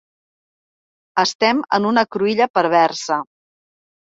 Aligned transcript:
Estem 1.25 1.61
en 1.79 1.85
una 1.91 2.05
cruïlla 2.17 2.51
perversa. 2.61 3.19